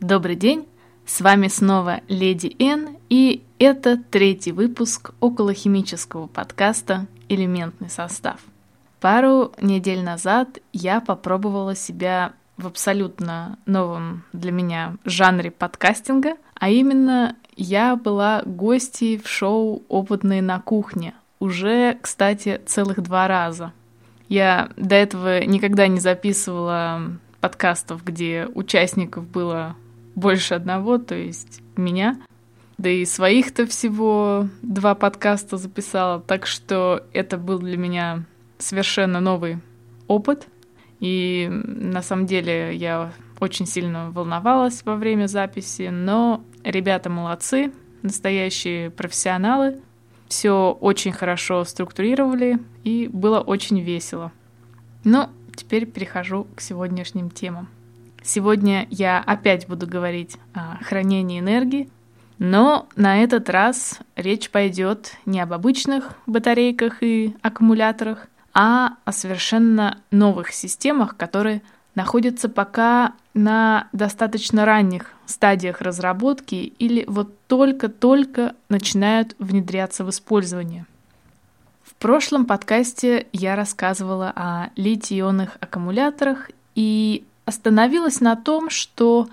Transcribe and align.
Добрый 0.00 0.34
день, 0.34 0.66
с 1.04 1.20
вами 1.20 1.48
снова 1.48 2.00
Леди 2.08 2.56
Н, 2.58 2.96
и 3.10 3.44
это 3.58 4.02
третий 4.02 4.50
выпуск 4.50 5.12
околохимического 5.20 6.26
подкаста 6.26 7.06
«Элементный 7.28 7.90
состав». 7.90 8.40
Пару 8.98 9.52
недель 9.60 10.02
назад 10.02 10.58
я 10.72 11.02
попробовала 11.02 11.74
себя 11.74 12.32
в 12.56 12.66
абсолютно 12.66 13.58
новом 13.66 14.24
для 14.32 14.52
меня 14.52 14.96
жанре 15.04 15.50
подкастинга, 15.50 16.36
а 16.54 16.70
именно 16.70 17.36
я 17.54 17.94
была 17.94 18.40
гостьей 18.46 19.18
в 19.18 19.28
шоу 19.28 19.82
«Опытные 19.90 20.40
на 20.40 20.60
кухне», 20.60 21.12
уже, 21.40 21.98
кстати, 22.00 22.58
целых 22.64 23.02
два 23.02 23.28
раза. 23.28 23.74
Я 24.30 24.70
до 24.78 24.94
этого 24.94 25.44
никогда 25.44 25.88
не 25.88 26.00
записывала 26.00 27.02
подкастов, 27.42 28.02
где 28.02 28.48
участников 28.54 29.26
было 29.26 29.76
больше 30.20 30.54
одного, 30.54 30.98
то 30.98 31.14
есть 31.14 31.60
меня. 31.76 32.20
Да 32.78 32.88
и 32.88 33.04
своих-то 33.04 33.66
всего 33.66 34.48
два 34.62 34.94
подкаста 34.94 35.56
записала, 35.56 36.20
так 36.20 36.46
что 36.46 37.04
это 37.12 37.36
был 37.36 37.58
для 37.58 37.76
меня 37.76 38.24
совершенно 38.58 39.20
новый 39.20 39.58
опыт. 40.06 40.46
И 41.00 41.48
на 41.50 42.02
самом 42.02 42.26
деле 42.26 42.74
я 42.76 43.12
очень 43.40 43.66
сильно 43.66 44.10
волновалась 44.10 44.82
во 44.84 44.96
время 44.96 45.26
записи, 45.26 45.88
но 45.90 46.44
ребята 46.62 47.10
молодцы, 47.10 47.72
настоящие 48.02 48.90
профессионалы, 48.90 49.80
все 50.28 50.76
очень 50.80 51.12
хорошо 51.12 51.64
структурировали 51.64 52.60
и 52.84 53.08
было 53.12 53.40
очень 53.40 53.80
весело. 53.80 54.30
Ну, 55.04 55.28
теперь 55.56 55.86
перехожу 55.86 56.46
к 56.54 56.60
сегодняшним 56.60 57.30
темам. 57.30 57.68
Сегодня 58.22 58.86
я 58.90 59.18
опять 59.18 59.66
буду 59.66 59.86
говорить 59.86 60.36
о 60.54 60.82
хранении 60.84 61.40
энергии, 61.40 61.88
но 62.38 62.88
на 62.96 63.22
этот 63.22 63.50
раз 63.50 63.98
речь 64.16 64.50
пойдет 64.50 65.16
не 65.26 65.40
об 65.40 65.52
обычных 65.52 66.14
батарейках 66.26 67.02
и 67.02 67.36
аккумуляторах, 67.42 68.28
а 68.52 68.94
о 69.04 69.12
совершенно 69.12 69.98
новых 70.10 70.52
системах, 70.52 71.16
которые 71.16 71.62
находятся 71.94 72.48
пока 72.48 73.14
на 73.34 73.88
достаточно 73.92 74.64
ранних 74.64 75.12
стадиях 75.26 75.80
разработки 75.80 76.54
или 76.54 77.04
вот 77.06 77.34
только-только 77.46 78.54
начинают 78.68 79.34
внедряться 79.38 80.04
в 80.04 80.10
использование. 80.10 80.86
В 81.82 81.94
прошлом 81.94 82.46
подкасте 82.46 83.26
я 83.32 83.56
рассказывала 83.56 84.32
о 84.34 84.70
литий-ионных 84.76 85.58
аккумуляторах 85.60 86.50
и 86.74 87.24
остановилась 87.50 88.20
на 88.20 88.36
том, 88.36 88.70
что, 88.70 89.28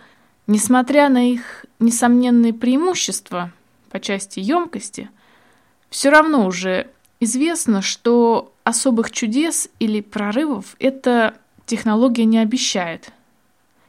несмотря 0.47 1.07
на 1.07 1.31
их 1.31 1.65
несомненные 1.79 2.53
преимущества 2.53 3.51
по 3.89 3.99
части 3.99 4.39
емкости, 4.39 5.09
все 5.89 6.09
равно 6.09 6.45
уже 6.45 6.89
известно, 7.19 7.81
что 7.81 8.51
особых 8.63 9.11
чудес 9.11 9.69
или 9.79 10.01
прорывов 10.01 10.75
эта 10.79 11.35
технология 11.65 12.25
не 12.25 12.39
обещает. 12.39 13.11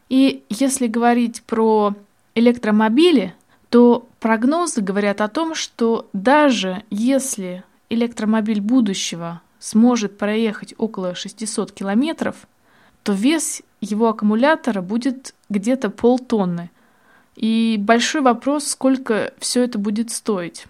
И 0.09 0.45
если 0.51 0.87
говорить 0.87 1.43
про 1.43 1.95
электромобили, 2.35 3.35
то 3.71 4.07
прогнозы 4.21 4.83
говорят 4.83 5.21
о 5.23 5.29
том, 5.29 5.55
что 5.55 6.09
даже 6.13 6.83
если 6.91 7.65
электромобиль 7.91 8.61
будущего 8.61 9.41
сможет 9.59 10.19
проехать 10.19 10.75
около 10.77 11.15
600 11.15 11.73
километров, 11.73 12.37
то 13.03 13.13
вес 13.13 13.63
его 13.81 14.09
аккумулятора 14.09 14.83
будет 14.83 15.35
где-то 15.49 15.91
полтонны. 15.91 16.71
И 17.37 17.77
большой 17.79 18.23
вопрос, 18.23 18.67
сколько 18.67 19.33
все 19.39 19.63
это 19.63 19.79
будет 19.79 20.11
стоить. 20.11 20.67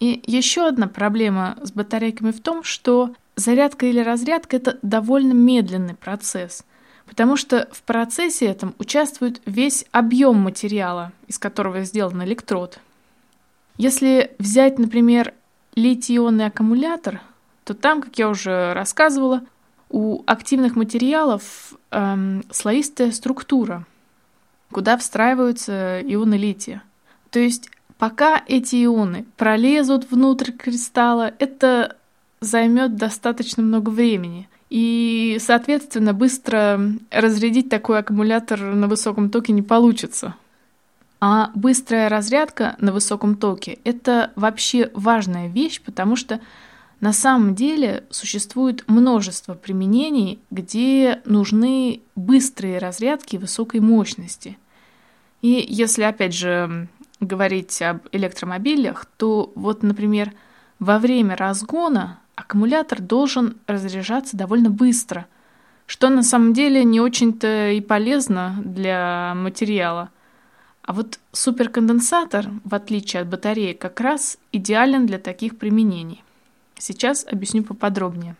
И 0.00 0.22
еще 0.26 0.66
одна 0.66 0.86
проблема 0.86 1.56
с 1.62 1.72
батарейками 1.72 2.30
в 2.30 2.40
том, 2.40 2.62
что 2.62 3.14
зарядка 3.36 3.86
или 3.86 4.00
разрядка 4.00 4.56
это 4.56 4.78
довольно 4.82 5.32
медленный 5.32 5.94
процесс, 5.94 6.64
потому 7.06 7.36
что 7.36 7.68
в 7.72 7.82
процессе 7.82 8.46
этом 8.46 8.74
участвует 8.78 9.40
весь 9.46 9.84
объем 9.92 10.36
материала, 10.36 11.12
из 11.26 11.38
которого 11.38 11.82
сделан 11.84 12.22
электрод. 12.22 12.78
Если 13.76 14.32
взять, 14.38 14.78
например, 14.78 15.34
литий-ионный 15.74 16.46
аккумулятор, 16.46 17.20
то 17.64 17.74
там, 17.74 18.02
как 18.02 18.16
я 18.18 18.28
уже 18.28 18.72
рассказывала, 18.74 19.42
у 19.90 20.22
активных 20.26 20.76
материалов 20.76 21.74
эм, 21.90 22.44
слоистая 22.50 23.12
структура, 23.12 23.86
куда 24.70 24.96
встраиваются 24.96 26.00
ионы 26.00 26.34
лития. 26.34 26.82
То 27.30 27.38
есть 27.38 27.70
пока 27.98 28.42
эти 28.46 28.84
ионы 28.84 29.24
пролезут 29.36 30.10
внутрь 30.10 30.52
кристалла, 30.52 31.32
это 31.38 31.96
займет 32.40 32.96
достаточно 32.96 33.62
много 33.62 33.90
времени. 33.90 34.48
И, 34.70 35.38
соответственно, 35.40 36.12
быстро 36.12 36.80
разрядить 37.10 37.68
такой 37.68 38.00
аккумулятор 38.00 38.60
на 38.60 38.88
высоком 38.88 39.30
токе 39.30 39.52
не 39.52 39.62
получится. 39.62 40.34
А 41.20 41.50
быстрая 41.54 42.08
разрядка 42.08 42.76
на 42.78 42.92
высоком 42.92 43.36
токе– 43.36 43.78
это 43.84 44.32
вообще 44.36 44.90
важная 44.94 45.48
вещь, 45.48 45.80
потому 45.80 46.16
что 46.16 46.40
на 47.04 47.12
самом 47.12 47.54
деле 47.54 48.04
существует 48.08 48.82
множество 48.86 49.52
применений, 49.52 50.38
где 50.50 51.20
нужны 51.26 52.00
быстрые 52.16 52.78
разрядки 52.78 53.36
высокой 53.36 53.80
мощности. 53.80 54.56
И 55.42 55.66
если, 55.68 56.04
опять 56.04 56.32
же, 56.32 56.88
говорить 57.20 57.82
об 57.82 57.98
электромобилях, 58.12 59.04
то 59.18 59.52
вот, 59.54 59.82
например, 59.82 60.32
во 60.78 60.98
время 60.98 61.36
разгона 61.36 62.20
аккумулятор 62.36 63.02
должен 63.02 63.58
разряжаться 63.66 64.34
довольно 64.34 64.70
быстро, 64.70 65.26
что 65.84 66.08
на 66.08 66.22
самом 66.22 66.54
деле 66.54 66.84
не 66.84 67.02
очень-то 67.02 67.72
и 67.72 67.82
полезно 67.82 68.56
для 68.64 69.34
материала. 69.36 70.08
А 70.80 70.94
вот 70.94 71.18
суперконденсатор, 71.32 72.48
в 72.64 72.74
отличие 72.74 73.20
от 73.20 73.28
батареи, 73.28 73.74
как 73.74 74.00
раз 74.00 74.38
идеален 74.52 75.04
для 75.04 75.18
таких 75.18 75.58
применений. 75.58 76.24
Сейчас 76.78 77.24
объясню 77.30 77.62
поподробнее. 77.62 78.36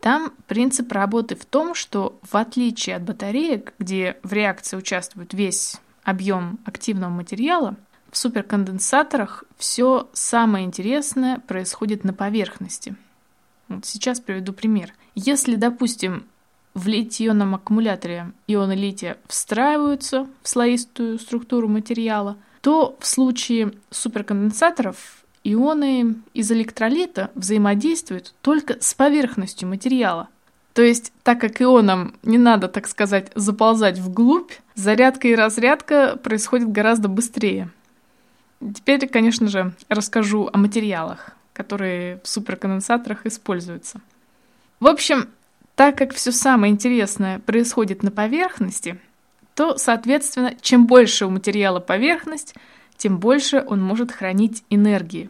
Там 0.00 0.32
принцип 0.48 0.90
работы 0.90 1.36
в 1.36 1.44
том, 1.44 1.74
что 1.74 2.18
в 2.22 2.36
отличие 2.36 2.96
от 2.96 3.02
батареек, 3.02 3.74
где 3.78 4.18
в 4.24 4.32
реакции 4.32 4.76
участвует 4.76 5.32
весь 5.32 5.76
объем 6.02 6.58
активного 6.64 7.10
материала, 7.10 7.76
в 8.10 8.16
суперконденсаторах 8.18 9.44
все 9.56 10.10
самое 10.12 10.66
интересное 10.66 11.38
происходит 11.38 12.04
на 12.04 12.12
поверхности. 12.12 12.96
Вот 13.68 13.86
сейчас 13.86 14.20
приведу 14.20 14.52
пример. 14.52 14.92
Если, 15.14 15.54
допустим, 15.54 16.26
в 16.74 16.88
литий-ионном 16.88 17.54
аккумуляторе 17.54 18.32
ионы 18.46 18.72
лития 18.72 19.18
встраиваются 19.28 20.26
в 20.42 20.48
слоистую 20.48 21.18
структуру 21.18 21.68
материала, 21.68 22.36
то 22.60 22.96
в 23.00 23.06
случае 23.06 23.72
суперконденсаторов 23.90 25.21
ионы 25.44 26.16
из 26.34 26.50
электролита 26.50 27.30
взаимодействуют 27.34 28.34
только 28.40 28.76
с 28.80 28.94
поверхностью 28.94 29.68
материала. 29.68 30.28
То 30.72 30.82
есть, 30.82 31.12
так 31.22 31.40
как 31.40 31.60
ионам 31.60 32.14
не 32.22 32.38
надо, 32.38 32.68
так 32.68 32.88
сказать, 32.88 33.30
заползать 33.34 33.98
вглубь, 33.98 34.52
зарядка 34.74 35.28
и 35.28 35.34
разрядка 35.34 36.16
происходят 36.16 36.72
гораздо 36.72 37.08
быстрее– 37.08 37.70
Теперь, 38.74 39.08
конечно 39.08 39.48
же, 39.48 39.72
расскажу 39.88 40.48
о 40.52 40.56
материалах, 40.56 41.30
которые 41.52 42.20
в 42.22 42.28
суперконденсаторах 42.28 43.26
используются. 43.26 44.00
В 44.78 44.86
общем, 44.86 45.28
так 45.74 45.98
как 45.98 46.14
все 46.14 46.30
самое 46.30 46.72
интересное 46.72 47.40
происходит 47.40 48.02
на 48.02 48.10
поверхности, 48.10 48.98
то, 49.54 49.76
соответственно, 49.78 50.54
чем 50.60 50.86
больше 50.86 51.26
у 51.26 51.30
материала 51.30 51.80
поверхность, 51.80 52.54
тем 53.02 53.18
больше 53.18 53.64
он 53.66 53.82
может 53.82 54.12
хранить 54.12 54.62
энергии. 54.70 55.28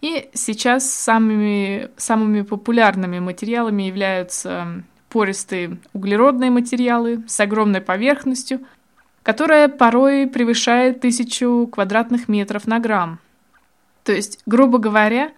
И 0.00 0.30
сейчас 0.34 0.88
самыми, 0.88 1.90
самыми 1.96 2.42
популярными 2.42 3.18
материалами 3.18 3.82
являются 3.82 4.84
пористые 5.08 5.78
углеродные 5.92 6.52
материалы 6.52 7.24
с 7.26 7.40
огромной 7.40 7.80
поверхностью, 7.80 8.60
которая 9.24 9.66
порой 9.66 10.28
превышает 10.28 11.00
тысячу 11.00 11.68
квадратных 11.72 12.28
метров 12.28 12.68
на 12.68 12.78
грамм. 12.78 13.18
То 14.04 14.12
есть, 14.12 14.38
грубо 14.46 14.78
говоря, 14.78 15.32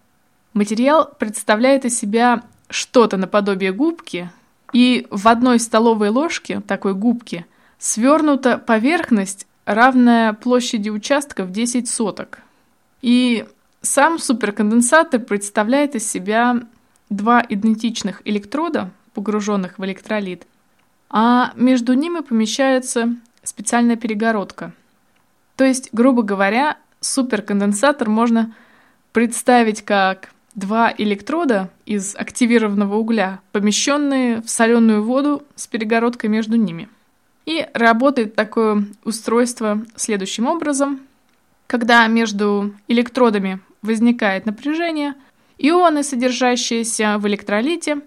материал 0.53 1.11
представляет 1.17 1.85
из 1.85 1.97
себя 1.97 2.43
что-то 2.69 3.17
наподобие 3.17 3.71
губки, 3.71 4.29
и 4.71 5.07
в 5.09 5.27
одной 5.27 5.59
столовой 5.59 6.09
ложке 6.09 6.61
такой 6.61 6.93
губки 6.93 7.47
свернута 7.79 8.59
поверхность, 8.59 9.47
равная 9.65 10.33
площади 10.33 10.89
участка 10.89 11.43
в 11.43 11.51
10 11.51 11.87
соток. 11.89 12.39
И 13.01 13.45
сам 13.81 14.19
суперконденсатор 14.19 15.19
представляет 15.19 15.95
из 15.95 16.09
себя 16.09 16.61
два 17.09 17.43
идентичных 17.47 18.21
электрода, 18.25 18.91
погруженных 19.13 19.77
в 19.77 19.85
электролит, 19.85 20.47
а 21.09 21.51
между 21.55 21.93
ними 21.93 22.21
помещается 22.21 23.15
специальная 23.43 23.97
перегородка. 23.97 24.71
То 25.57 25.65
есть, 25.65 25.89
грубо 25.91 26.23
говоря, 26.23 26.77
суперконденсатор 27.01 28.09
можно 28.09 28.53
представить 29.11 29.83
как 29.83 30.29
два 30.55 30.93
электрода 30.97 31.69
из 31.85 32.15
активированного 32.15 32.95
угля, 32.95 33.39
помещенные 33.51 34.41
в 34.41 34.49
соленую 34.49 35.03
воду 35.03 35.43
с 35.55 35.67
перегородкой 35.67 36.29
между 36.29 36.55
ними. 36.55 36.89
И 37.45 37.67
работает 37.73 38.35
такое 38.35 38.85
устройство 39.03 39.83
следующим 39.95 40.47
образом. 40.47 41.01
Когда 41.67 42.05
между 42.07 42.73
электродами 42.87 43.59
возникает 43.81 44.45
напряжение, 44.45 45.15
ионы, 45.57 46.03
содержащиеся 46.03 47.17
в 47.17 47.27
электролите, 47.27 48.01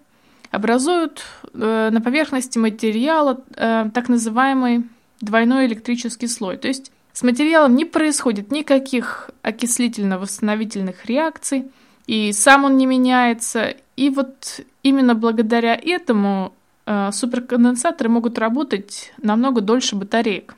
образуют 0.50 1.24
э, 1.52 1.90
на 1.90 2.00
поверхности 2.00 2.58
материала 2.58 3.42
э, 3.56 3.90
так 3.92 4.08
называемый 4.08 4.84
двойной 5.20 5.66
электрический 5.66 6.28
слой. 6.28 6.56
То 6.58 6.68
есть 6.68 6.92
с 7.12 7.22
материалом 7.22 7.74
не 7.74 7.84
происходит 7.84 8.52
никаких 8.52 9.30
окислительно-восстановительных 9.42 11.06
реакций, 11.06 11.70
и 12.06 12.32
сам 12.32 12.64
он 12.64 12.76
не 12.76 12.86
меняется. 12.86 13.74
И 13.96 14.10
вот 14.10 14.60
именно 14.82 15.14
благодаря 15.14 15.74
этому 15.74 16.52
суперконденсаторы 16.86 18.10
могут 18.10 18.38
работать 18.38 19.12
намного 19.22 19.60
дольше 19.60 19.96
батареек. 19.96 20.54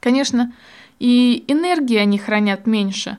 Конечно, 0.00 0.52
и 0.98 1.44
энергии 1.48 1.96
они 1.96 2.18
хранят 2.18 2.66
меньше, 2.66 3.18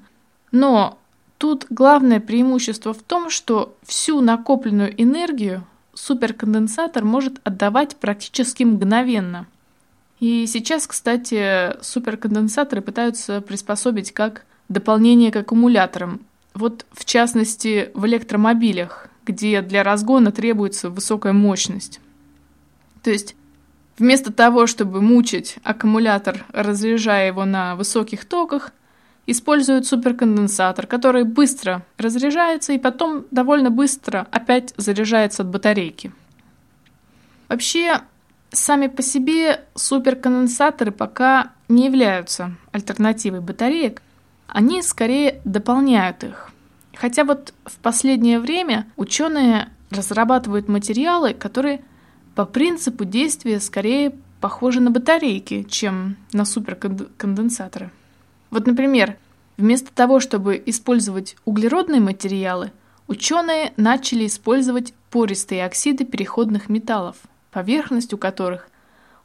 но 0.51 0.97
тут 1.37 1.65
главное 1.69 2.19
преимущество 2.19 2.93
в 2.93 3.01
том, 3.01 3.29
что 3.29 3.75
всю 3.83 4.21
накопленную 4.21 4.93
энергию 5.01 5.65
суперконденсатор 5.93 7.03
может 7.03 7.39
отдавать 7.43 7.95
практически 7.95 8.63
мгновенно. 8.63 9.47
И 10.19 10.45
сейчас, 10.47 10.87
кстати, 10.87 11.81
суперконденсаторы 11.81 12.81
пытаются 12.81 13.41
приспособить 13.41 14.11
как 14.13 14.45
дополнение 14.69 15.31
к 15.31 15.35
аккумуляторам. 15.37 16.21
Вот 16.53 16.85
в 16.91 17.03
частности 17.05 17.91
в 17.93 18.05
электромобилях, 18.05 19.09
где 19.25 19.61
для 19.61 19.83
разгона 19.83 20.31
требуется 20.31 20.89
высокая 20.89 21.33
мощность. 21.33 21.99
То 23.05 23.11
есть 23.11 23.35
вместо 23.99 24.33
того, 24.33 24.65
чтобы 24.65 24.99
мучить 24.99 25.57
аккумулятор, 25.63 26.43
разряжая 26.51 27.27
его 27.27 27.45
на 27.45 27.75
высоких 27.75 28.25
токах, 28.25 28.71
используют 29.27 29.85
суперконденсатор, 29.85 30.87
который 30.87 31.23
быстро 31.23 31.85
разряжается 31.99 32.73
и 32.73 32.79
потом 32.79 33.25
довольно 33.29 33.69
быстро 33.69 34.25
опять 34.31 34.73
заряжается 34.77 35.43
от 35.43 35.49
батарейки. 35.49 36.11
Вообще, 37.47 38.01
сами 38.49 38.87
по 38.87 39.03
себе 39.03 39.63
суперконденсаторы 39.75 40.89
пока 40.89 41.51
не 41.69 41.85
являются 41.85 42.55
альтернативой 42.71 43.41
батареек, 43.41 44.01
они 44.47 44.81
скорее 44.81 45.41
дополняют 45.45 46.23
их. 46.23 46.49
Хотя 46.95 47.23
вот 47.23 47.53
в 47.65 47.77
последнее 47.77 48.39
время 48.39 48.87
ученые 48.95 49.69
разрабатывают 49.91 50.67
материалы, 50.67 51.35
которые 51.35 51.81
по 52.35 52.45
принципу 52.45 53.05
действия 53.05 53.59
скорее 53.59 54.13
похожи 54.41 54.81
на 54.81 54.91
батарейки, 54.91 55.63
чем 55.63 56.17
на 56.33 56.45
суперконденсаторы. 56.45 57.91
Вот, 58.51 58.67
например, 58.67 59.17
вместо 59.57 59.91
того, 59.93 60.19
чтобы 60.19 60.61
использовать 60.65 61.35
углеродные 61.45 62.01
материалы, 62.01 62.71
ученые 63.07 63.73
начали 63.77 64.27
использовать 64.27 64.93
пористые 65.09 65.65
оксиды 65.65 66.05
переходных 66.05 66.69
металлов, 66.69 67.15
поверхность 67.51 68.13
у 68.13 68.17
которых 68.17 68.69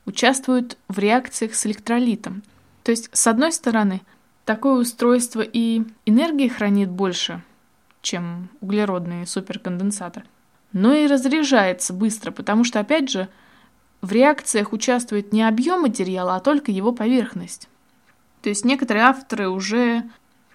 участвует 0.07 0.79
в 0.89 0.99
реакциях 0.99 1.55
с 1.55 1.67
электролитом. 1.67 2.43
То 2.85 2.93
есть, 2.93 3.11
с 3.13 3.27
одной 3.27 3.53
стороны, 3.53 4.01
такое 4.45 4.81
устройство 4.81 5.43
и 5.43 5.83
энергии 6.07 6.49
хранит 6.49 6.89
больше, 6.89 7.43
чем 8.03 8.49
углеродный 8.61 9.27
суперконденсатор, 9.27 10.25
но 10.73 10.95
и 10.95 11.07
разряжается 11.07 11.93
быстро, 11.93 12.31
потому 12.31 12.65
что, 12.65 12.81
опять 12.81 13.11
же, 13.11 13.29
в 14.03 14.13
реакциях 14.13 14.73
участвует 14.73 15.33
не 15.33 15.43
объем 15.43 15.83
материала, 15.83 16.37
а 16.37 16.41
только 16.41 16.71
его 16.71 16.93
поверхность. 16.93 17.69
То 18.43 18.49
есть 18.49 18.65
некоторые 18.65 19.05
авторы 19.05 19.49
уже 19.49 20.05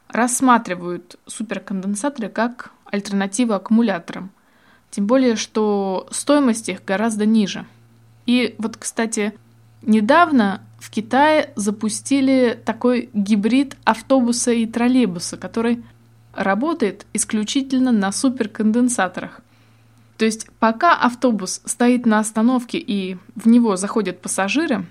рассматривают 0.08 1.18
суперконденсаторы 1.26 2.30
как 2.30 2.72
альтернативу 2.86 3.54
аккумуляторам. 3.54 4.32
Тем 4.90 5.08
более, 5.08 5.36
что 5.36 6.08
стоимость 6.12 6.70
их 6.70 6.84
гораздо 6.86 7.26
ниже. 7.26 7.66
И 8.26 8.56
вот, 8.58 8.78
кстати, 8.78 9.34
недавно 9.82 10.62
в 10.80 10.90
Китае 10.90 11.52
запустили 11.56 12.60
такой 12.66 13.10
гибрид 13.14 13.76
автобуса 13.84 14.52
и 14.52 14.66
троллейбуса, 14.66 15.38
который 15.38 15.84
работает 16.34 17.06
исключительно 17.14 17.92
на 17.92 18.12
суперконденсаторах. 18.12 19.42
То 20.18 20.26
есть 20.26 20.48
пока 20.60 20.96
автобус 20.96 21.62
стоит 21.66 22.06
на 22.06 22.20
остановке 22.20 22.78
и 22.78 23.18
в 23.36 23.48
него 23.48 23.76
заходят 23.76 24.22
пассажиры, 24.22 24.86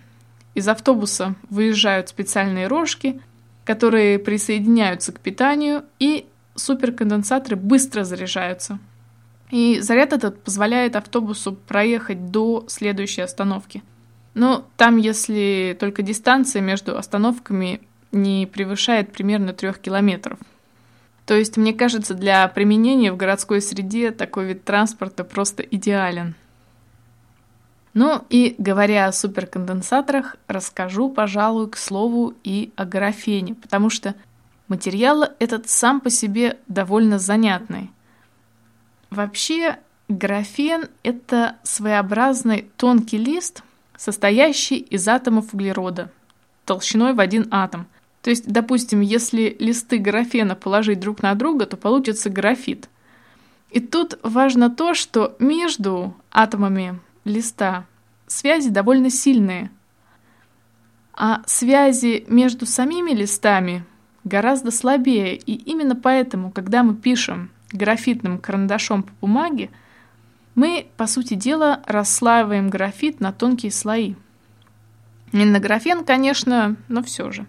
из 0.54 0.68
автобуса 0.68 1.34
выезжают 1.50 2.08
специальные 2.08 2.68
рожки, 2.68 3.20
которые 3.64 4.18
присоединяются 4.18 5.12
к 5.12 5.20
питанию, 5.20 5.84
и 5.98 6.26
суперконденсаторы 6.54 7.56
быстро 7.56 8.04
заряжаются. 8.04 8.78
И 9.50 9.80
заряд 9.80 10.12
этот 10.12 10.42
позволяет 10.42 10.96
автобусу 10.96 11.54
проехать 11.54 12.30
до 12.30 12.64
следующей 12.68 13.22
остановки. 13.22 13.82
Но 14.34 14.66
там, 14.76 14.96
если 14.96 15.76
только 15.78 16.02
дистанция 16.02 16.60
между 16.60 16.96
остановками 16.98 17.80
не 18.12 18.46
превышает 18.46 19.12
примерно 19.12 19.52
трех 19.52 19.78
километров. 19.78 20.38
То 21.26 21.34
есть, 21.34 21.56
мне 21.56 21.72
кажется, 21.72 22.14
для 22.14 22.46
применения 22.48 23.12
в 23.12 23.16
городской 23.16 23.60
среде 23.60 24.10
такой 24.10 24.46
вид 24.46 24.64
транспорта 24.64 25.24
просто 25.24 25.62
идеален. 25.62 26.34
Ну 27.94 28.24
и 28.28 28.56
говоря 28.58 29.06
о 29.06 29.12
суперконденсаторах, 29.12 30.36
расскажу, 30.48 31.08
пожалуй, 31.10 31.70
к 31.70 31.76
слову 31.76 32.34
и 32.42 32.72
о 32.76 32.84
графене, 32.84 33.54
потому 33.54 33.88
что 33.88 34.16
материал 34.66 35.24
этот 35.38 35.68
сам 35.68 36.00
по 36.00 36.10
себе 36.10 36.58
довольно 36.66 37.20
занятный. 37.20 37.90
Вообще, 39.10 39.78
графен— 40.08 40.88
это 41.04 41.56
своеобразный 41.62 42.68
тонкий 42.76 43.16
лист, 43.16 43.62
состоящий 43.96 44.78
из 44.78 45.06
атомов 45.06 45.54
углерода, 45.54 46.10
толщиной 46.64 47.14
в 47.14 47.20
один 47.20 47.46
атом. 47.52 47.86
То 48.24 48.30
есть, 48.30 48.46
допустим, 48.46 49.02
если 49.02 49.54
листы 49.58 49.98
графена 49.98 50.56
положить 50.56 50.98
друг 50.98 51.22
на 51.22 51.34
друга, 51.34 51.66
то 51.66 51.76
получится 51.76 52.30
графит. 52.30 52.88
И 53.70 53.80
тут 53.80 54.18
важно 54.22 54.70
то, 54.70 54.94
что 54.94 55.36
между 55.38 56.16
атомами 56.30 56.98
листа 57.26 57.84
связи 58.26 58.70
довольно 58.70 59.10
сильные. 59.10 59.70
А 61.12 61.42
связи 61.44 62.24
между 62.26 62.64
самими 62.64 63.10
листами 63.10 63.84
гораздо 64.24 64.70
слабее, 64.70 65.36
и 65.36 65.52
именно 65.52 65.94
поэтому, 65.94 66.50
когда 66.50 66.82
мы 66.82 66.94
пишем 66.94 67.50
графитным 67.72 68.38
карандашом 68.38 69.02
по 69.02 69.12
бумаге, 69.20 69.68
мы, 70.54 70.86
по 70.96 71.06
сути 71.06 71.34
дела, 71.34 71.82
расслаиваем 71.84 72.70
графит 72.70 73.20
на 73.20 73.32
тонкие 73.32 73.70
слои. 73.70 74.14
Не 75.32 75.44
на 75.44 75.60
графен, 75.60 76.06
конечно, 76.06 76.76
но 76.88 77.02
все 77.02 77.30
же. 77.30 77.46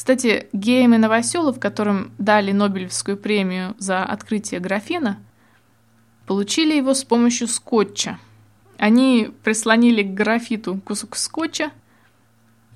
Кстати, 0.00 0.48
Гейм 0.54 0.94
и 0.94 0.96
Новоселов, 0.96 1.60
которым 1.60 2.12
дали 2.16 2.52
Нобелевскую 2.52 3.18
премию 3.18 3.74
за 3.76 4.02
открытие 4.02 4.58
графена, 4.58 5.18
получили 6.26 6.74
его 6.74 6.94
с 6.94 7.04
помощью 7.04 7.48
скотча– 7.48 8.18
они 8.80 9.28
прислонили 9.44 10.02
к 10.02 10.14
графиту 10.14 10.80
кусок 10.82 11.14
скотча 11.16 11.70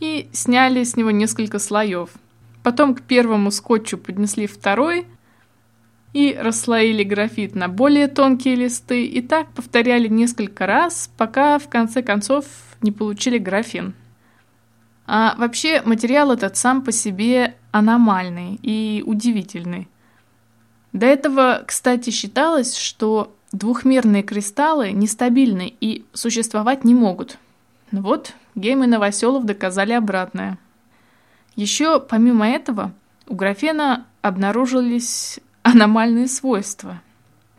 и 0.01 0.29
сняли 0.33 0.85
с 0.85 0.97
него 0.97 1.11
несколько 1.11 1.59
слоев. 1.59 2.11
Потом 2.63 2.95
к 2.95 3.01
первому 3.01 3.51
скотчу 3.51 3.97
поднесли 3.97 4.47
второй 4.47 5.07
и 6.13 6.37
расслоили 6.39 7.05
графит 7.05 7.55
на 7.55 7.69
более 7.69 8.09
тонкие 8.09 8.55
листы. 8.55 9.07
И 9.07 9.23
так 9.23 9.49
повторяли 9.55 10.09
несколько 10.09 10.67
раз, 10.67 11.11
пока 11.17 11.59
в 11.59 11.71
конце 11.71 12.03
концов 12.03 12.45
не 12.83 12.93
получили 12.93 13.39
графин. 13.39 13.95
А 15.07 15.35
вообще 15.37 15.83
материал 15.85 16.33
этот 16.33 16.57
сам 16.57 16.83
по 16.83 16.93
себе 16.93 17.57
аномальный 17.73 18.59
и 18.63 19.03
удивительный. 19.05 19.89
До 20.93 21.07
этого, 21.07 21.63
кстати, 21.67 22.11
считалось, 22.11 22.77
что 22.77 23.35
Двухмерные 23.55 24.25
кристаллы 24.25 24.91
нестабильны 24.91 25.77
и 25.81 26.05
существовать 26.13 26.83
не 26.83 26.93
могут. 26.93 27.39
Но 27.93 28.01
ну 28.01 28.09
вот, 28.09 28.33
Гейм 28.57 28.83
и 28.83 28.89
Новоселов 28.89 29.45
доказали 29.45 29.93
обратное. 29.93 30.59
Еще, 31.55 32.01
помимо 32.01 32.49
этого, 32.49 32.93
у 33.29 33.37
графена 33.37 34.09
обнаружились 34.23 35.39
аномальные 35.63 36.27
свойства. 36.27 37.01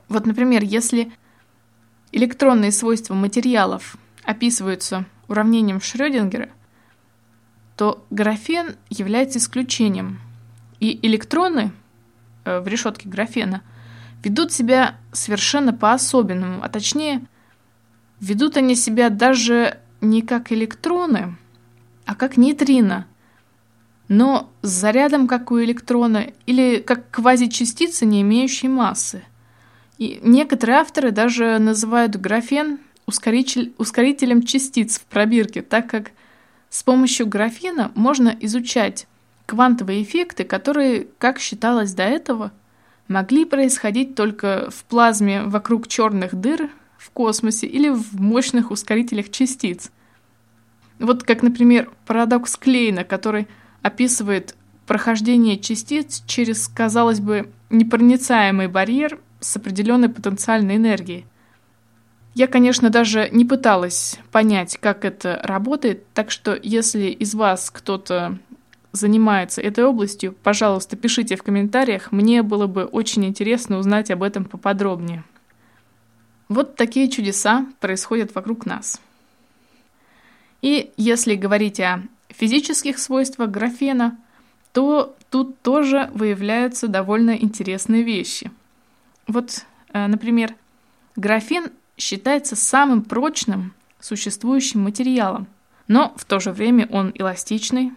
Вот, 0.10 0.26
например, 0.26 0.64
если 0.66 1.14
электронные 2.12 2.74
свойства 2.74 3.14
материалов 3.14 3.96
описываются 4.26 5.06
уравнением 5.30 5.80
Шрёдингера, 5.80 6.50
то 7.76 8.06
графен 8.10 8.76
является 8.90 9.40
исключением. 9.40 10.20
И 10.80 11.00
электроны 11.06 11.72
э, 12.44 12.60
в 12.60 12.68
решетке 12.68 13.10
графена 13.10 13.62
ведут 14.24 14.52
себя 14.52 14.96
совершенно 15.12 15.74
по-особенному, 15.74 16.64
а 16.64 16.70
точнее, 16.70 17.22
ведут 18.20 18.58
они 18.58 18.76
себя 18.76 19.10
даже 19.10 19.80
не 20.02 20.22
как 20.22 20.52
электроны, 20.52 21.38
а 22.06 22.16
как 22.16 22.38
нейтрино, 22.38 23.08
но 24.08 24.52
с 24.62 24.70
зарядом, 24.70 25.28
как 25.28 25.52
у 25.52 25.60
электрона, 25.62 26.28
или 26.46 26.80
как 26.80 27.10
квазичастицы, 27.10 28.06
не 28.06 28.22
имеющие 28.22 28.70
массы. 28.70 29.24
И 29.98 30.20
некоторые 30.22 30.80
авторы 30.80 31.12
даже 31.12 31.58
называют 31.58 32.16
графен 32.16 32.80
ускоритель, 33.06 33.74
ускорителем 33.78 34.44
частиц 34.44 35.00
в 35.00 35.06
пробирке, 35.06 35.62
так 35.62 35.90
как 35.90 36.12
с 36.76 36.84
помощью 36.84 37.26
графена 37.26 37.94
можно 37.96 38.36
изучать 38.42 39.08
квантовые 39.46 40.04
эффекты, 40.04 40.44
которые, 40.44 41.08
как 41.20 41.40
считалось 41.40 41.94
до 41.94 42.04
этого, 42.04 42.52
могли 43.08 43.46
происходить 43.46 44.16
только 44.16 44.70
в 44.72 44.84
плазме 44.84 45.44
вокруг 45.44 45.88
черных 45.88 46.36
дыр 46.36 46.70
в 46.98 47.12
космосе 47.12 47.66
или 47.66 47.88
в 47.88 48.20
мощных 48.20 48.72
ускорителях 48.72 49.32
частиц. 49.32 49.90
Вот 51.00 51.24
как, 51.24 51.44
например, 51.44 51.90
парадокс 52.08 52.58
Клейна, 52.58 53.06
который 53.06 53.48
описывает 53.82 54.54
прохождение 54.86 55.58
частиц 55.58 56.24
через, 56.28 56.68
казалось 56.68 57.22
бы, 57.22 57.54
непроницаемый 57.70 58.68
барьер 58.68 59.22
с 59.40 59.56
определенной 59.56 60.10
потенциальной 60.10 60.76
энергией. 60.76 61.26
Я, 62.36 62.48
конечно, 62.48 62.90
даже 62.90 63.30
не 63.32 63.46
пыталась 63.46 64.20
понять, 64.34 64.78
как 64.82 65.06
это 65.06 65.40
работает, 65.42 66.06
так 66.14 66.32
что 66.32 66.60
если 66.62 67.06
из 67.06 67.34
вас 67.34 67.72
кто-то 67.72 68.38
занимается 68.92 69.62
этой 69.62 69.86
областью, 69.86 70.36
пожалуйста, 70.44 70.98
пишите 70.98 71.38
в 71.38 71.44
комментариях, 71.44 72.12
мне 72.12 72.44
было 72.44 72.68
бы 72.68 72.84
очень 72.84 73.26
интересно 73.26 73.78
узнать 73.78 74.12
об 74.12 74.22
этом 74.22 74.44
поподробнее. 74.44 75.24
Вот 76.50 76.76
такие 76.76 77.10
чудеса 77.10 77.68
происходят 77.80 78.36
вокруг 78.36 78.66
нас. 78.66 79.00
И 80.62 80.92
если 80.98 81.36
говорить 81.36 81.80
о 81.80 82.04
физических 82.28 83.00
свойствах 83.00 83.50
графена, 83.50 84.18
то 84.74 85.16
тут 85.30 85.62
тоже 85.62 86.10
выявляются 86.14 86.90
довольно 86.90 87.32
интересные 87.32 88.04
вещи. 88.04 88.52
Вот, 89.26 89.66
э, 89.94 90.08
например, 90.08 90.54
графен 91.16 91.72
считается 91.98 92.56
самым 92.56 93.02
прочным 93.02 93.74
существующим 94.00 94.82
материалом, 94.82 95.48
но 95.88 96.14
в 96.18 96.26
то 96.26 96.40
же 96.40 96.52
время 96.52 96.88
он 96.92 97.12
эластичный. 97.16 97.94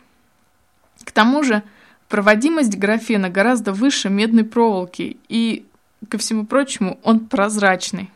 К 1.05 1.13
тому 1.13 1.43
же 1.43 1.63
проводимость 2.09 2.77
графена 2.77 3.29
гораздо 3.29 3.73
выше 3.73 4.09
медной 4.09 4.45
проволоки, 4.45 5.19
и, 5.29 5.67
ко 6.09 6.19
всему 6.19 6.47
прочему, 6.47 6.99
он 7.03 7.21
прозрачный. 7.27 8.11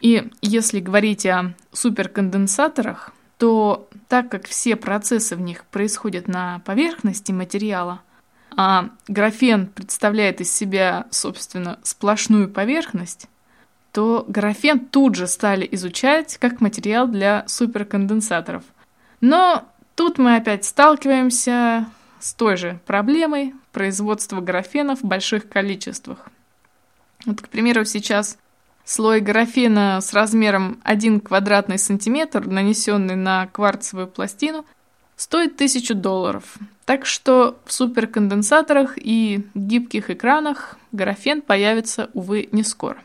И 0.00 0.30
если 0.42 0.80
говорить 0.80 1.26
о 1.26 1.54
суперконденсаторах, 1.72 3.12
то 3.36 3.88
так 4.08 4.30
как 4.30 4.46
все 4.46 4.76
процессы 4.76 5.36
в 5.36 5.40
них 5.40 5.64
происходят 5.64 6.28
на 6.28 6.60
поверхности 6.60 7.32
материала, 7.32 8.00
а 8.56 8.90
графен 9.06 9.66
представляет 9.66 10.40
из 10.40 10.52
себя, 10.52 11.06
собственно, 11.10 11.78
сплошную 11.82 12.48
поверхность, 12.48 13.28
то 13.92 14.24
графен 14.28 14.80
тут 14.80 15.14
же 15.14 15.26
стали 15.26 15.68
изучать 15.72 16.38
как 16.38 16.60
материал 16.60 17.08
для 17.08 17.44
суперконденсаторов. 17.46 18.62
Но 19.20 19.64
тут 19.94 20.18
мы 20.18 20.36
опять 20.36 20.64
сталкиваемся 20.64 21.86
с 22.20 22.34
той 22.34 22.56
же 22.56 22.80
проблемой 22.86 23.54
производства 23.72 24.40
графена 24.40 24.96
в 24.96 25.02
больших 25.02 25.48
количествах. 25.48 26.28
Вот, 27.26 27.40
к 27.40 27.48
примеру, 27.48 27.84
сейчас 27.84 28.38
слой 28.84 29.20
графена 29.20 30.00
с 30.00 30.12
размером 30.12 30.80
1 30.84 31.20
квадратный 31.20 31.78
сантиметр, 31.78 32.46
нанесенный 32.46 33.16
на 33.16 33.46
кварцевую 33.48 34.08
пластину, 34.08 34.64
стоит 35.16 35.54
1000 35.54 35.94
долларов. 35.94 36.56
Так 36.84 37.04
что 37.04 37.58
в 37.66 37.72
суперконденсаторах 37.72 38.94
и 38.96 39.46
гибких 39.54 40.10
экранах 40.10 40.78
графен 40.92 41.42
появится, 41.42 42.08
увы, 42.14 42.48
не 42.52 42.62
скоро. 42.62 42.98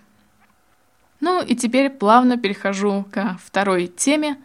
Ну 1.26 1.42
и 1.42 1.56
теперь 1.56 1.90
плавно 1.90 2.38
перехожу 2.38 3.06
ко 3.10 3.40
второй 3.42 3.88
теме. 3.88 4.36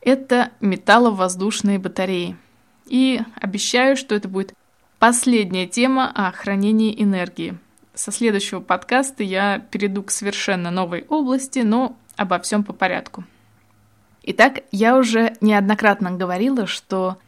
Это 0.00 0.50
металловоздушные 0.62 1.78
батареи. 1.78 2.38
И 2.86 3.20
обещаю, 3.38 3.98
что 3.98 4.14
это 4.14 4.26
будет 4.26 4.54
последняя 4.98 5.66
тема 5.66 6.10
о 6.14 6.32
хранении 6.32 7.02
энергии. 7.02 7.58
Со 7.92 8.12
следующего 8.12 8.60
подкаста 8.60 9.24
я 9.24 9.58
перейду 9.58 10.02
к 10.02 10.10
совершенно 10.10 10.70
новой 10.70 11.04
области, 11.06 11.58
но 11.58 11.94
обо 12.16 12.38
всем 12.38 12.64
по 12.64 12.72
порядку. 12.72 13.24
Итак, 14.22 14.60
я 14.72 14.96
уже 14.96 15.36
неоднократно 15.42 16.12
говорила, 16.12 16.66
что 16.66 17.18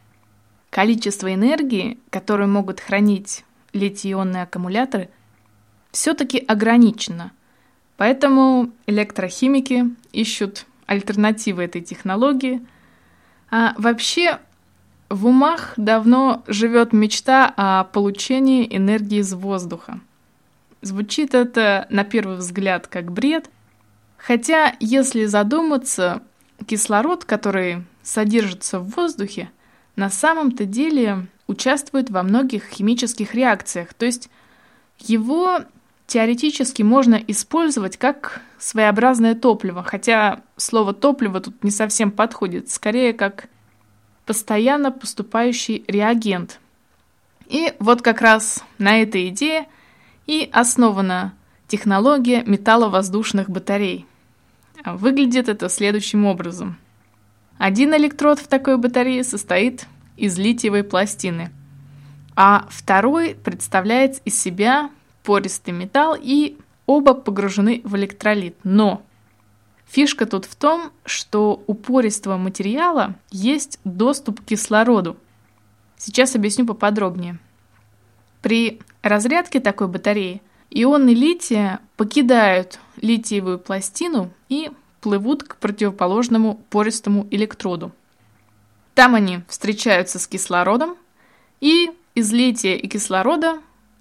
количество 0.71 1.31
энергии, 1.31 1.99
которую 2.09 2.49
могут 2.49 2.79
хранить 2.79 3.45
литий-ионные 3.71 4.41
аккумуляторы, 4.41 5.11
все-таки 5.91 6.39
ограничено– 6.39 7.33
Поэтому 7.99 8.71
электрохимики 8.87 9.93
ищут 10.13 10.65
альтернативы 10.85 11.63
этой 11.63 11.81
технологии. 11.81 12.65
А 13.51 13.75
вообще 13.77 14.39
в 15.09 15.25
умах 15.25 15.73
давно 15.75 16.41
живет 16.47 16.93
мечта 16.93 17.53
о 17.57 17.83
получении 17.83 18.65
энергии 18.73 19.19
из 19.19 19.33
воздуха. 19.33 19.99
Звучит 20.81 21.35
это 21.35 21.87
на 21.89 22.05
первый 22.05 22.37
взгляд 22.37 22.87
как 22.87 23.11
бред, 23.11 23.49
хотя 24.15 24.77
если 24.79 25.25
задуматься, 25.25 26.23
кислород, 26.65 27.25
который 27.25 27.83
содержится 28.01 28.79
в 28.79 28.91
воздухе, 28.91 29.51
на 29.97 30.09
самом-то 30.09 30.63
деле 30.63 31.27
участвует 31.47 32.09
во 32.09 32.23
многих 32.23 32.63
химических 32.63 33.35
реакциях, 33.35 33.93
то 33.93 34.05
есть 34.05 34.29
его 34.99 35.65
теоретически 36.09 36.81
можно 36.81 37.15
использовать 37.15 37.97
как 37.97 38.41
своеобразное 38.57 39.35
топливо, 39.35 39.83
хотя 39.83 40.41
слово 40.57 40.93
топливо 40.93 41.39
тут 41.39 41.63
не 41.63 41.71
совсем 41.71 42.11
подходит, 42.11 42.69
скорее 42.69 43.13
как 43.13 43.47
постоянно 44.25 44.91
поступающий 44.91 45.85
реагент. 45.87 46.59
И 47.45 47.73
вот 47.79 48.01
как 48.01 48.21
раз 48.21 48.63
на 48.79 49.01
этой 49.01 49.29
идее 49.29 49.67
и 50.25 50.49
основана 50.51 51.33
технология 51.67 52.43
металловоздушных 52.43 53.49
батарей. 53.49 54.07
Выглядит 54.83 55.47
это 55.47 55.69
следующим 55.69 56.25
образом. 56.25 56.77
Один 57.59 57.93
электрод 57.95 58.39
в 58.39 58.47
такой 58.47 58.77
батарее 58.77 59.23
состоит 59.23 59.85
из 60.17 60.39
литиевой 60.39 60.83
пластины, 60.83 61.51
а 62.35 62.65
второй 62.69 63.35
представляет 63.35 64.21
из 64.25 64.39
себя 64.39 64.89
пористый 65.23 65.73
металл, 65.73 66.17
и 66.19 66.57
оба 66.85 67.13
погружены 67.13 67.81
в 67.83 67.95
электролит. 67.95 68.55
Но 68.63 69.03
фишка 69.85 70.25
тут 70.25 70.45
в 70.45 70.55
том, 70.55 70.91
что 71.05 71.63
у 71.67 71.73
пористого 71.73 72.37
материала 72.37 73.15
есть 73.31 73.79
доступ 73.83 74.41
к 74.41 74.45
кислороду. 74.45 75.17
Сейчас 75.97 76.35
объясню 76.35 76.65
поподробнее. 76.65 77.39
При 78.41 78.79
разрядке 79.01 79.59
такой 79.59 79.87
батареи 79.87 80.41
ионы 80.69 81.09
лития 81.09 81.79
покидают 81.97 82.79
литиевую 83.01 83.59
пластину 83.59 84.31
и 84.47 84.71
плывут 85.01 85.43
к 85.43 85.57
противоположному 85.57 86.55
пористому 86.69 87.27
электроду. 87.31 87.91
Там 88.95 89.15
они 89.15 89.41
встречаются 89.47 90.19
с 90.19 90.27
кислородом, 90.27 90.97
и 91.61 91.91
из 92.15 92.31
лития 92.31 92.75
и 92.75 92.87
кислорода 92.87 93.59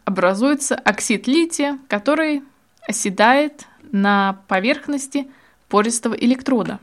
образуется 0.09 0.75
оксид 0.75 1.27
лития, 1.27 1.79
который 1.87 2.43
оседает 2.88 3.67
на 3.93 4.41
поверхности 4.49 5.29
пористого 5.69 6.15
электрода. 6.15 6.81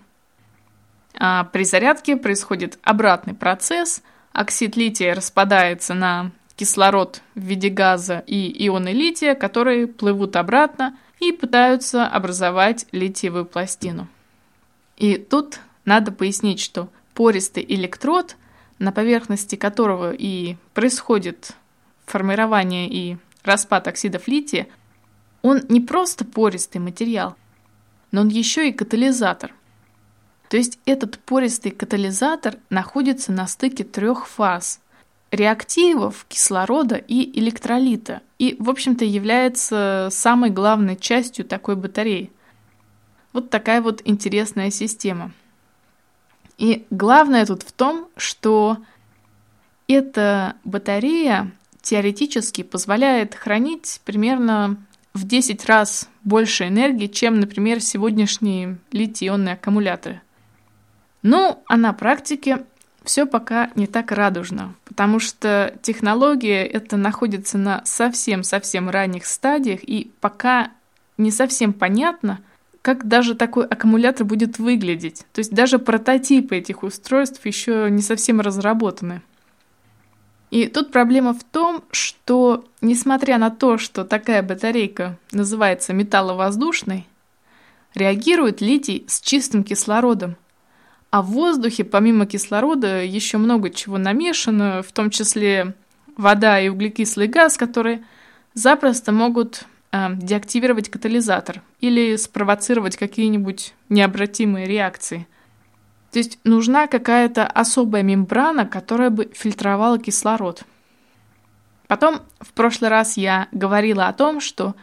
А 1.17 1.46
при 1.46 1.63
зарядке 1.63 2.17
происходит 2.17 2.77
обратный 2.84 3.34
процесс. 3.34 4.03
Оксид 4.32 4.77
лития 4.77 5.15
распадается 5.15 5.96
на 5.96 6.34
кислород 6.55 7.24
в 7.34 7.39
виде 7.39 7.70
газа 7.70 8.24
и 8.27 8.67
ионы 8.67 8.89
лития, 8.89 9.34
которые 9.34 9.88
плывут 9.88 10.36
обратно 10.36 10.96
и 11.20 11.32
пытаются 11.32 12.05
образовать 12.05 12.86
литиевую 12.91 13.48
пластину. 13.48 14.08
И 14.98 15.17
тут 15.17 15.58
надо 15.84 16.12
пояснить, 16.12 16.60
что 16.60 16.89
пористый 17.15 17.65
электрод, 17.67 18.36
на 18.77 18.91
поверхности 18.91 19.55
которого 19.55 20.13
и 20.13 20.58
происходит 20.75 21.55
формирование 22.05 22.89
и 22.89 23.17
распад 23.43 23.88
оксидов 23.88 24.27
лития, 24.27 24.67
он 25.41 25.62
не 25.69 25.81
просто 25.81 26.25
пористый 26.25 26.81
материал, 26.81 27.35
но 28.12 28.21
он 28.21 28.29
еще 28.29 28.69
и 28.69 28.74
катализатор. 28.74 29.53
То 30.50 30.57
есть 30.57 30.79
этот 30.85 31.19
пористый 31.19 31.71
катализатор 31.71 32.57
находится 32.69 33.31
на 33.31 33.47
стыке 33.47 33.83
трех 33.83 34.27
фаз– 34.27 34.79
реактивов, 35.35 36.25
кислорода 36.27 36.95
и 36.95 37.39
электролита, 37.39 38.21
и, 38.39 38.55
в 38.59 38.69
общем-то, 38.69 39.05
является 39.05 40.09
самой 40.12 40.50
главной 40.50 40.95
частью 40.95 41.45
такой 41.45 41.75
батареи. 41.75 42.31
Вот 43.33 43.50
такая 43.50 43.81
вот 43.81 44.01
интересная 44.05 44.71
система. 44.71 45.31
И 46.57 46.85
главное 46.89 47.45
тут 47.45 47.63
в 47.63 47.71
том, 47.71 48.07
что 48.15 48.77
эта 49.88 50.55
батарея 50.63 51.51
теоретически 51.86 52.63
позволяет 52.63 53.36
хранить 53.36 54.01
примерно 54.06 54.77
в 55.13 55.25
10 55.25 55.65
раз 55.65 56.10
больше 56.24 56.68
энергии, 56.68 57.08
чем, 57.08 57.39
например, 57.39 57.80
сегодняшние 57.80 58.80
литий-ионные 58.92 59.54
аккумуляторы. 59.54 60.22
Ну, 61.22 61.63
а 61.68 61.77
на 61.77 61.94
практике 61.94 62.65
все 63.04 63.27
пока 63.27 63.70
не 63.75 63.86
так 63.86 64.12
радужно, 64.12 64.74
потому 64.84 65.20
что 65.20 65.77
технология 65.84 66.65
это 66.65 66.98
находится 66.98 67.58
на 67.60 67.86
совсем-совсем 67.86 68.89
ранних 68.89 69.25
стадиях, 69.27 69.80
и 69.84 70.12
пока 70.20 70.72
не 71.18 71.30
совсем 71.30 71.72
понятно, 71.72 72.39
как 72.82 73.08
даже 73.08 73.36
такой 73.36 73.65
аккумулятор 73.65 74.25
будет 74.25 74.58
выглядеть. 74.58 75.25
То 75.34 75.39
есть 75.39 75.51
даже 75.51 75.77
прототипы 75.80 76.58
этих 76.58 76.84
устройств 76.84 77.46
еще 77.46 77.89
не 77.92 78.01
совсем 78.01 78.42
разработаны. 78.42 79.22
И 80.51 80.67
тут 80.67 80.91
проблема 80.91 81.33
в 81.33 81.43
том, 81.43 81.83
что 81.91 82.65
несмотря 82.81 83.37
на 83.37 83.49
то, 83.49 83.77
что 83.77 84.05
такая 84.05 84.43
батарейка 84.43 85.17
называется 85.31 85.93
металловоздушной, 85.93 87.07
реагирует 87.93 88.61
литий 88.61 89.05
с 89.07 89.21
чистым 89.21 89.63
кислородом. 89.63 90.35
А 91.09 91.21
в 91.21 91.27
воздухе 91.27 91.83
помимо 91.83 92.25
кислорода 92.25 93.03
еще 93.03 93.37
много 93.37 93.69
чего 93.69 93.97
намешано, 93.97 94.83
в 94.83 94.91
том 94.91 95.09
числе 95.09 95.73
вода 96.17 96.59
и 96.59 96.69
углекислый 96.69 97.27
газ, 97.27 97.57
которые 97.57 98.03
запросто 98.53 99.11
могут 99.11 99.63
э, 99.91 100.09
деактивировать 100.15 100.89
катализатор 100.89 101.61
или 101.79 102.15
спровоцировать 102.17 102.97
какие-нибудь 102.97 103.73
необратимые 103.89 104.67
реакции– 104.67 105.27
то 106.15 106.19
есть 106.19 106.39
нужна 106.45 106.88
какая-то 106.88 107.45
особая 107.45 108.01
мембрана, 108.01 108.65
которая 108.65 109.10
бы 109.10 109.29
фильтровала 109.34 110.00
кислород. 110.00 110.63
Потом 111.88 112.22
в 112.39 112.53
прошлый 112.53 112.89
раз 112.89 113.17
я 113.17 113.50
говорила 113.51 114.07
о 114.07 114.13
том, 114.13 114.39
что 114.39 114.75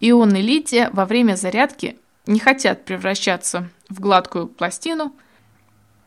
ионы 0.00 0.38
лития 0.38 0.88
во 0.94 1.04
время 1.04 1.34
зарядки 1.34 1.98
не 2.24 2.40
хотят 2.40 2.86
превращаться 2.86 3.68
в 3.90 4.00
гладкую 4.00 4.46
пластину. 4.46 5.14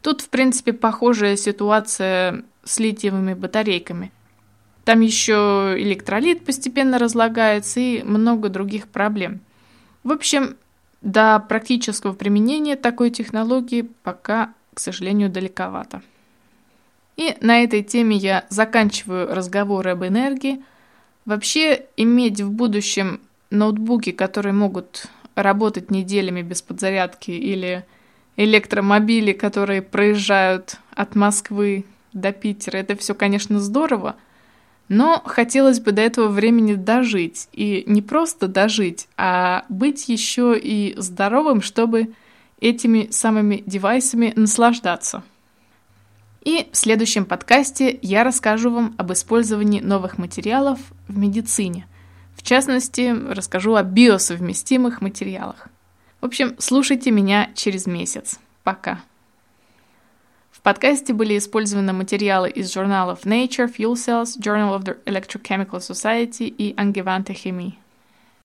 Тут, 0.01 0.21
в 0.21 0.29
принципе, 0.29 0.73
похожая 0.73 1.35
ситуация 1.35 2.43
с 2.63 2.79
литиевыми 2.79 3.35
батарейками. 3.35 4.11
Там 4.85 5.01
еще 5.01 5.75
электролит 5.77 6.45
постепенно 6.45 6.97
разлагается 6.97 7.79
и 7.79 8.01
много 8.01 8.49
других 8.49 8.87
проблем. 8.87 9.41
В 10.03 10.11
общем, 10.11 10.57
до 11.03 11.39
практического 11.47 12.13
применения 12.13 12.75
такой 12.75 13.11
технологии 13.11 13.87
пока 14.01 14.55
к 14.73 14.79
сожалению, 14.79 15.29
далековато. 15.29 16.01
И 17.15 17.35
на 17.41 17.63
этой 17.63 17.83
теме 17.83 18.15
я 18.15 18.45
заканчиваю 18.49 19.33
разговоры 19.33 19.91
об 19.91 20.03
энергии. 20.03 20.63
Вообще, 21.25 21.85
иметь 21.95 22.41
в 22.41 22.51
будущем 22.51 23.21
ноутбуки, 23.49 24.11
которые 24.11 24.53
могут 24.53 25.07
работать 25.35 25.91
неделями 25.91 26.41
без 26.41 26.61
подзарядки, 26.61 27.31
или 27.31 27.85
электромобили, 28.35 29.31
которые 29.31 29.81
проезжают 29.81 30.77
от 30.95 31.15
Москвы 31.15 31.85
до 32.13 32.31
Питера, 32.31 32.77
это 32.77 32.95
все, 32.95 33.13
конечно, 33.13 33.59
здорово, 33.59 34.15
но 34.89 35.21
хотелось 35.25 35.79
бы 35.79 35.91
до 35.91 36.01
этого 36.01 36.27
времени 36.27 36.73
дожить. 36.73 37.47
И 37.53 37.83
не 37.87 38.01
просто 38.01 38.47
дожить, 38.47 39.07
а 39.17 39.65
быть 39.69 40.09
еще 40.09 40.59
и 40.59 40.93
здоровым, 40.97 41.61
чтобы 41.61 42.13
этими 42.63 43.09
самыми 43.11 43.61
девайсами 43.65 44.33
наслаждаться. 44.35 45.23
И 46.41 46.69
в 46.71 46.77
следующем 46.77 47.25
подкасте 47.25 47.99
я 48.01 48.23
расскажу 48.23 48.71
вам 48.71 48.95
об 48.97 49.11
использовании 49.13 49.81
новых 49.81 50.17
материалов 50.17 50.79
в 51.07 51.17
медицине. 51.17 51.87
В 52.35 52.41
частности, 52.41 53.15
расскажу 53.29 53.75
о 53.75 53.83
биосовместимых 53.83 55.01
материалах. 55.01 55.67
В 56.21 56.25
общем, 56.25 56.55
слушайте 56.57 57.11
меня 57.11 57.51
через 57.53 57.85
месяц. 57.85 58.39
Пока. 58.63 59.01
В 60.51 60.61
подкасте 60.61 61.13
были 61.13 61.37
использованы 61.37 61.91
материалы 61.91 62.49
из 62.49 62.73
журналов 62.73 63.25
Nature, 63.25 63.73
Fuel 63.73 63.93
Cells, 63.93 64.39
Journal 64.39 64.79
of 64.79 64.83
the 64.83 65.03
Electrochemical 65.03 65.79
Society 65.79 66.45
и 66.47 66.73
Angewandte 66.75 67.35
Chemie. 67.35 67.73